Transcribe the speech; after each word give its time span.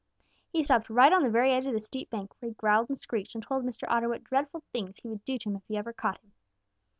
He 0.49 0.63
stopped 0.63 0.89
right 0.89 1.13
on 1.13 1.21
the 1.21 1.29
very 1.29 1.51
edge 1.51 1.67
of 1.67 1.73
the 1.73 1.79
steep 1.79 2.09
bank, 2.09 2.31
where 2.41 2.49
he 2.49 2.55
growled 2.55 2.89
and 2.89 2.97
screeched 2.97 3.35
and 3.35 3.43
told 3.43 3.63
Mr. 3.63 3.83
Otter 3.87 4.09
what 4.09 4.23
dreadful 4.23 4.63
things 4.73 4.97
he 4.97 5.07
would 5.07 5.23
do 5.25 5.37
to 5.37 5.49
him 5.51 5.55
if 5.57 5.69
ever 5.77 5.91
he 5.91 5.97
caught 5.97 6.17
him. 6.23 6.31